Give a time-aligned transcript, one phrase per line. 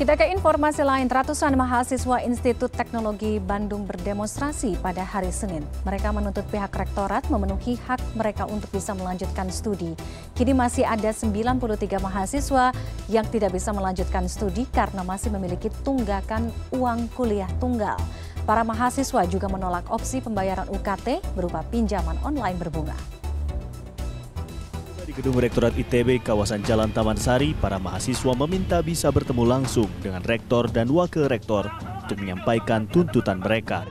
[0.00, 5.60] Kita ke informasi lain, ratusan mahasiswa Institut Teknologi Bandung berdemonstrasi pada hari Senin.
[5.84, 9.92] Mereka menuntut pihak rektorat memenuhi hak mereka untuk bisa melanjutkan studi.
[10.32, 12.72] Kini masih ada 93 mahasiswa
[13.12, 18.00] yang tidak bisa melanjutkan studi karena masih memiliki tunggakan uang kuliah tunggal.
[18.48, 23.19] Para mahasiswa juga menolak opsi pembayaran UKT berupa pinjaman online berbunga.
[25.20, 30.64] Gedung Rektorat ITB kawasan Jalan Taman Sari, para mahasiswa meminta bisa bertemu langsung dengan rektor
[30.72, 31.68] dan wakil rektor
[32.00, 33.84] untuk menyampaikan tuntutan mereka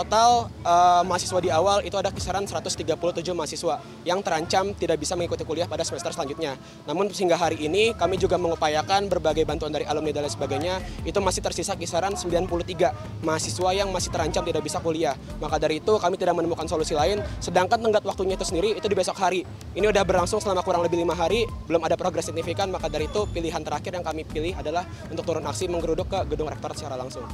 [0.00, 2.88] total uh, mahasiswa di awal itu ada kisaran 137
[3.36, 6.56] mahasiswa yang terancam tidak bisa mengikuti kuliah pada semester selanjutnya.
[6.88, 11.20] Namun sehingga hari ini kami juga mengupayakan berbagai bantuan dari alumni dan lain sebagainya, itu
[11.20, 15.12] masih tersisa kisaran 93 mahasiswa yang masih terancam tidak bisa kuliah.
[15.36, 18.96] Maka dari itu kami tidak menemukan solusi lain, sedangkan tenggat waktunya itu sendiri itu di
[18.96, 19.44] besok hari.
[19.76, 23.28] Ini udah berlangsung selama kurang lebih lima hari, belum ada progres signifikan, maka dari itu
[23.28, 27.28] pilihan terakhir yang kami pilih adalah untuk turun aksi menggeruduk ke gedung rektorat secara langsung.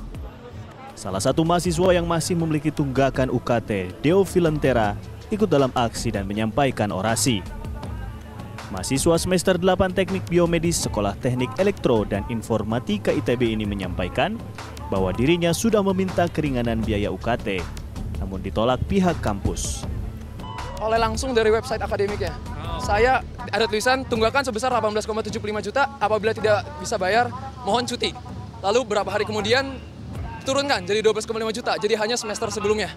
[0.97, 4.97] Salah satu mahasiswa yang masih memiliki tunggakan UKT, Deo Filentera,
[5.29, 7.45] ikut dalam aksi dan menyampaikan orasi.
[8.73, 14.41] Mahasiswa semester 8 Teknik Biomedis Sekolah Teknik Elektro dan Informatika ITB ini menyampaikan
[14.89, 17.61] bahwa dirinya sudah meminta keringanan biaya UKT,
[18.25, 19.85] namun ditolak pihak kampus.
[20.81, 22.33] Oleh langsung dari website akademiknya.
[22.81, 23.21] Saya
[23.53, 27.29] ada tulisan tunggakan sebesar 18,75 juta, apabila tidak bisa bayar,
[27.69, 28.17] mohon cuti.
[28.65, 29.77] Lalu berapa hari kemudian
[30.47, 32.95] turunkan jadi 12,5 juta, jadi hanya semester sebelumnya.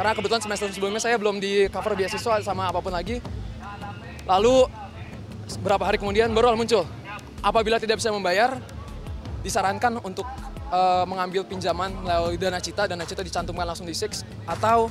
[0.00, 3.20] Karena kebetulan semester sebelumnya saya belum di cover beasiswa sama apa pun lagi.
[4.24, 4.64] Lalu
[5.60, 6.88] beberapa hari kemudian baru muncul,
[7.44, 8.56] apabila tidak bisa membayar,
[9.44, 10.24] disarankan untuk
[10.72, 14.88] uh, mengambil pinjaman melalui dana cita, dana cita dicantumkan langsung di Six, atau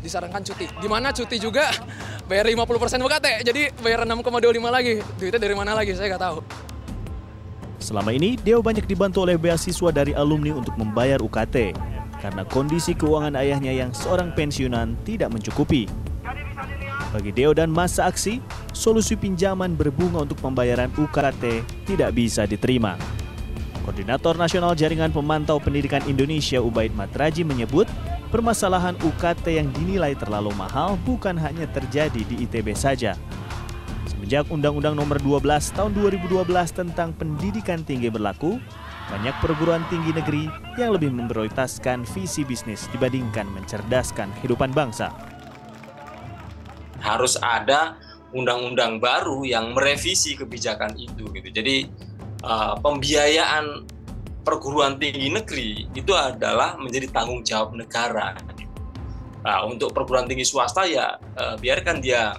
[0.00, 0.66] disarankan cuti.
[0.80, 1.68] Di mana cuti juga
[2.30, 4.94] bayar 50% UKT, jadi bayar 6,25 lagi.
[5.20, 6.38] Duitnya dari mana lagi, saya nggak tahu.
[7.90, 11.74] Selama ini, Deo banyak dibantu oleh beasiswa dari alumni untuk membayar UKT
[12.22, 15.90] karena kondisi keuangan ayahnya yang seorang pensiunan tidak mencukupi.
[17.10, 18.38] Bagi Deo dan masa aksi,
[18.70, 22.94] solusi pinjaman berbunga untuk pembayaran UKT tidak bisa diterima.
[23.82, 27.90] Koordinator Nasional Jaringan Pemantau Pendidikan Indonesia Ubaid Matraji menyebut,
[28.30, 33.18] permasalahan UKT yang dinilai terlalu mahal bukan hanya terjadi di ITB saja,
[34.30, 38.62] Sejak Undang-Undang Nomor 12 Tahun 2012 tentang Pendidikan Tinggi berlaku,
[39.10, 40.46] banyak perguruan tinggi negeri
[40.78, 45.10] yang lebih memprioritaskan visi bisnis dibandingkan mencerdaskan kehidupan bangsa.
[47.02, 47.98] Harus ada
[48.30, 51.50] undang-undang baru yang merevisi kebijakan itu gitu.
[51.50, 51.90] Jadi
[52.46, 53.82] uh, pembiayaan
[54.46, 58.38] perguruan tinggi negeri itu adalah menjadi tanggung jawab negara.
[59.42, 62.38] Nah, untuk perguruan tinggi swasta ya uh, biarkan dia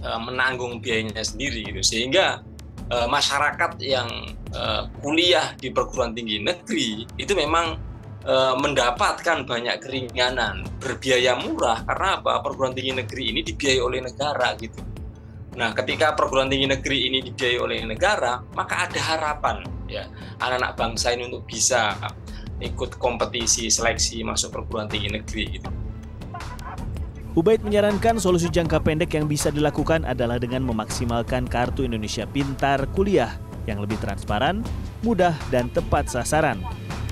[0.00, 1.84] Eh, menanggung biayanya sendiri gitu.
[1.84, 2.40] Sehingga
[2.88, 4.08] uh, masyarakat yang
[4.48, 7.76] uh, kuliah di perguruan tinggi negeri itu memang
[8.24, 12.40] uh, mendapatkan banyak keringanan berbiaya murah karena apa?
[12.40, 14.80] Perguruan tinggi negeri ini dibiayai oleh negara gitu.
[15.60, 20.08] Nah ketika perguruan tinggi negeri ini dibiayai oleh negara maka ada harapan ya
[20.40, 21.92] anak-anak bangsa ini untuk bisa
[22.56, 25.79] ikut kompetisi seleksi masuk perguruan tinggi negeri gitu
[27.40, 33.32] Ubaid menyarankan solusi jangka pendek yang bisa dilakukan adalah dengan memaksimalkan kartu Indonesia Pintar Kuliah
[33.64, 34.60] yang lebih transparan,
[35.00, 36.60] mudah, dan tepat sasaran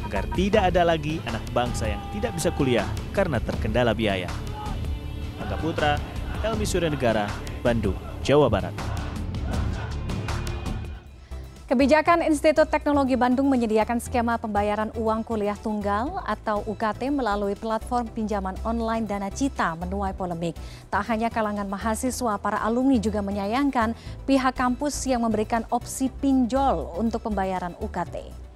[0.04, 2.84] agar tidak ada lagi anak bangsa yang tidak bisa kuliah
[3.16, 4.28] karena terkendala biaya.
[5.40, 5.96] Angga Putra,
[6.44, 7.24] Elmi Surya Negara,
[7.64, 8.76] Bandung, Jawa Barat.
[11.68, 18.56] Kebijakan Institut Teknologi Bandung menyediakan skema pembayaran uang kuliah tunggal atau UKT melalui platform pinjaman
[18.64, 20.56] online Dana Cita menuai polemik.
[20.88, 23.92] Tak hanya kalangan mahasiswa, para alumni juga menyayangkan
[24.24, 28.47] pihak kampus yang memberikan opsi pinjol untuk pembayaran UKT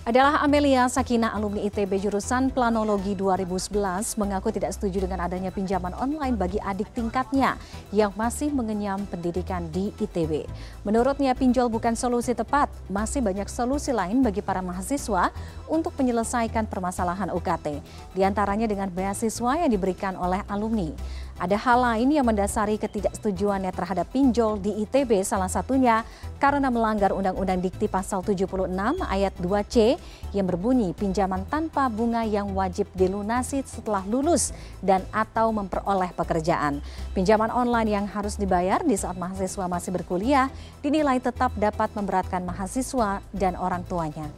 [0.00, 6.40] adalah Amelia Sakina alumni ITB jurusan Planologi 2011 mengaku tidak setuju dengan adanya pinjaman online
[6.40, 7.60] bagi adik tingkatnya
[7.92, 10.48] yang masih mengenyam pendidikan di ITB.
[10.88, 15.28] Menurutnya pinjol bukan solusi tepat, masih banyak solusi lain bagi para mahasiswa
[15.68, 17.84] untuk menyelesaikan permasalahan UKT,
[18.16, 20.96] di antaranya dengan beasiswa yang diberikan oleh alumni.
[21.40, 26.04] Ada hal lain yang mendasari ketidaksetujuannya terhadap pinjol di ITB salah satunya
[26.36, 28.68] karena melanggar Undang-Undang Dikti Pasal 76
[29.08, 29.96] ayat 2C
[30.36, 34.52] yang berbunyi pinjaman tanpa bunga yang wajib dilunasi setelah lulus
[34.84, 36.84] dan atau memperoleh pekerjaan.
[37.16, 40.52] Pinjaman online yang harus dibayar di saat mahasiswa masih berkuliah
[40.84, 44.28] dinilai tetap dapat memberatkan mahasiswa dan orang tuanya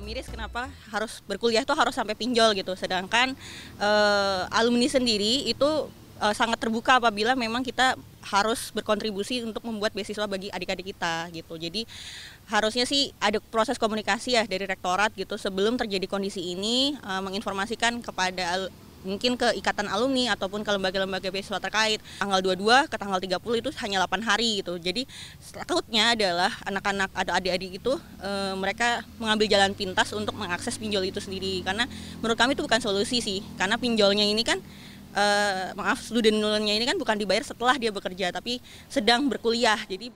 [0.00, 3.36] miris kenapa harus berkuliah tuh harus sampai pinjol gitu sedangkan
[3.78, 5.88] uh, alumni sendiri itu
[6.20, 11.56] uh, sangat terbuka apabila memang kita harus berkontribusi untuk membuat beasiswa bagi adik-adik kita gitu.
[11.56, 11.88] Jadi
[12.52, 18.04] harusnya sih ada proses komunikasi ya dari rektorat gitu sebelum terjadi kondisi ini uh, menginformasikan
[18.04, 18.68] kepada
[19.04, 22.00] mungkin ke ikatan alumni ataupun ke lembaga-lembaga beasiswa terkait.
[22.20, 24.76] Tanggal 22 ke tanggal 30 itu hanya 8 hari gitu.
[24.76, 25.08] Jadi
[25.52, 31.20] takutnya adalah anak-anak atau adik-adik itu e, mereka mengambil jalan pintas untuk mengakses pinjol itu
[31.22, 31.64] sendiri.
[31.64, 31.88] Karena
[32.20, 33.40] menurut kami itu bukan solusi sih.
[33.56, 34.60] Karena pinjolnya ini kan
[35.16, 35.24] e,
[35.76, 38.60] maaf student loan-nya ini kan bukan dibayar setelah dia bekerja tapi
[38.92, 39.80] sedang berkuliah.
[39.88, 40.12] Jadi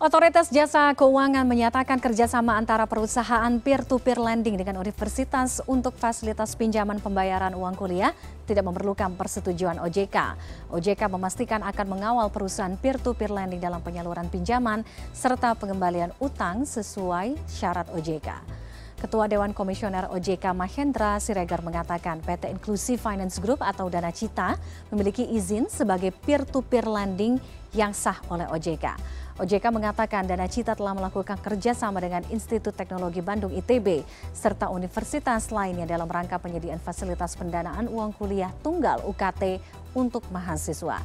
[0.00, 7.52] Otoritas Jasa Keuangan menyatakan kerjasama antara perusahaan peer-to-peer lending dengan universitas untuk fasilitas pinjaman pembayaran
[7.52, 8.16] uang kuliah
[8.48, 10.40] tidak memerlukan persetujuan OJK.
[10.72, 17.92] OJK memastikan akan mengawal perusahaan peer-to-peer lending dalam penyaluran pinjaman serta pengembalian utang sesuai syarat
[17.92, 18.59] OJK.
[19.00, 24.60] Ketua Dewan Komisioner OJK Mahendra Siregar mengatakan PT Inclusive Finance Group atau Dana Cita
[24.92, 27.40] memiliki izin sebagai peer-to-peer lending
[27.72, 28.92] yang sah oleh OJK.
[29.40, 34.04] OJK mengatakan Dana Cita telah melakukan kerjasama dengan Institut Teknologi Bandung ITB
[34.36, 39.64] serta universitas lainnya dalam rangka penyediaan fasilitas pendanaan uang kuliah tunggal UKT
[39.96, 41.00] untuk mahasiswa.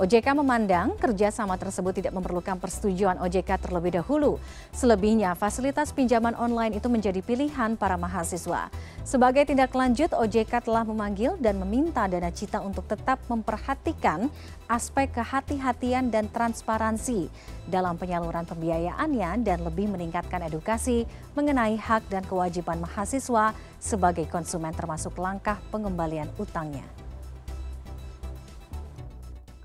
[0.00, 4.40] OJK memandang kerjasama tersebut tidak memerlukan persetujuan OJK terlebih dahulu.
[4.72, 8.72] Selebihnya, fasilitas pinjaman online itu menjadi pilihan para mahasiswa.
[9.04, 14.32] Sebagai tindak lanjut, OJK telah memanggil dan meminta Dana Cita untuk tetap memperhatikan
[14.72, 17.28] aspek kehati-hatian dan transparansi
[17.68, 21.04] dalam penyaluran pembiayaannya dan lebih meningkatkan edukasi
[21.36, 26.99] mengenai hak dan kewajiban mahasiswa sebagai konsumen termasuk langkah pengembalian utangnya.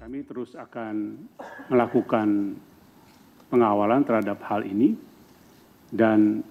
[0.06, 1.18] Kami terus akan
[1.66, 2.54] melakukan
[3.50, 4.94] pengawalan terhadap hal ini
[5.90, 6.46] dan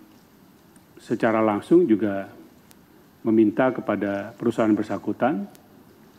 [0.99, 2.35] secara langsung juga
[3.23, 5.47] meminta kepada perusahaan bersangkutan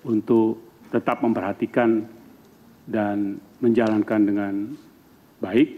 [0.08, 2.08] untuk tetap memperhatikan
[2.88, 4.54] dan menjalankan dengan
[5.44, 5.76] baik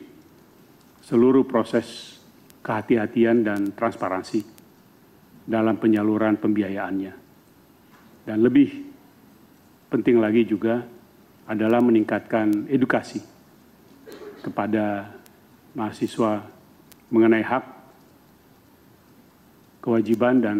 [1.09, 2.21] seluruh proses
[2.61, 4.45] kehati-hatian dan transparansi
[5.41, 7.13] dalam penyaluran pembiayaannya.
[8.29, 8.69] Dan lebih
[9.89, 10.96] penting lagi juga
[11.47, 13.23] adalah meningkatkan edukasi
[14.43, 15.15] kepada
[15.71, 16.43] mahasiswa
[17.07, 17.63] mengenai hak,
[19.79, 20.57] kewajiban, dan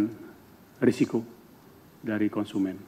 [0.80, 1.28] risiko
[2.00, 2.80] dari konsumen.